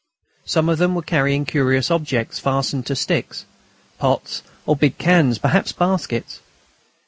Some 0.45 0.67
of 0.67 0.79
them 0.79 0.95
were 0.95 1.03
carrying 1.03 1.45
curious 1.45 1.91
objects 1.91 2.39
fastened 2.39 2.87
to 2.87 2.95
sticks: 2.95 3.45
pots 3.99 4.41
or 4.65 4.75
big 4.75 4.97
cans, 4.97 5.37
perhaps 5.37 5.73
baskets. 5.73 6.39